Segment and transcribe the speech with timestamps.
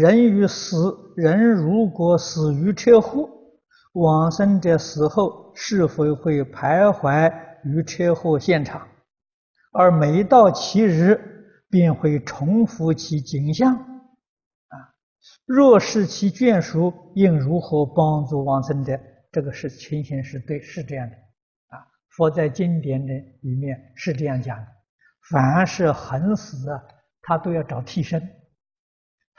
[0.00, 3.28] 人于死，人如果死于车祸，
[3.92, 7.30] 往生者死后是否会徘徊
[7.64, 8.88] 于车祸现场，
[9.72, 11.20] 而每到其日
[11.68, 13.76] 便会重复其景象？
[13.76, 14.76] 啊，
[15.44, 18.98] 若是其眷属，应如何帮助往生者？
[19.30, 21.14] 这个是情形是对，是这样的。
[21.14, 23.12] 啊，佛在经典的
[23.42, 24.66] 里面是这样讲的。
[25.30, 26.82] 凡是横死的，
[27.20, 28.26] 他都要找替身，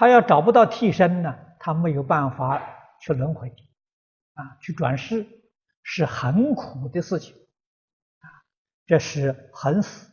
[0.00, 2.58] 他要找不到替身呢，他没有办法
[3.02, 3.54] 去轮回，
[4.32, 5.26] 啊，去转世，
[5.82, 8.24] 是很苦的事情，啊，
[8.86, 10.10] 这是横死。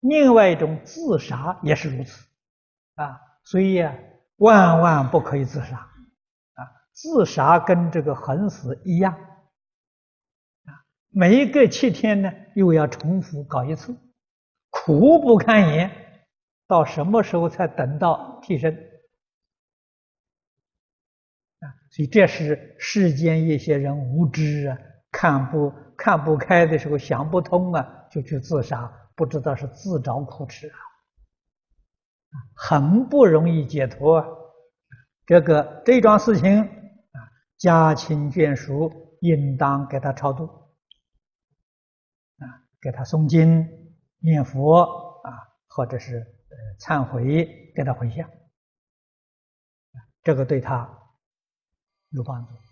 [0.00, 2.26] 另外一种自杀也是如此，
[2.96, 3.94] 啊，所以啊，
[4.38, 10.74] 万万不可以自杀，啊，自杀跟这个横死一样，啊，
[11.08, 13.96] 每一个七天呢，又要重复搞一次。
[14.70, 15.88] 苦不堪言，
[16.66, 18.89] 到什么时候才等到替身？
[21.90, 24.78] 所以这是世间一些人无知啊，
[25.10, 30.78] 看不看不开的时候，想不通啊，就去自杀，不知道是自找苦吃啊，
[32.54, 34.26] 很不容易解脱啊。
[35.26, 37.18] 这个这桩事情啊，
[37.58, 40.46] 家亲眷属应当给他超度，
[42.38, 43.78] 啊，给他诵经。
[44.22, 44.82] 念佛
[45.24, 45.32] 啊，
[45.66, 48.28] 或者是呃忏悔，给他回向，
[50.22, 50.99] 这个对他
[52.10, 52.69] 有帮助。